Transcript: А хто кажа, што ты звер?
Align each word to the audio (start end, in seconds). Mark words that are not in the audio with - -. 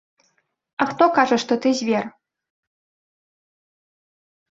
А 0.85 0.85
хто 0.93 1.05
кажа, 1.17 1.37
што 1.43 1.53
ты 1.65 1.73
звер? 1.81 2.05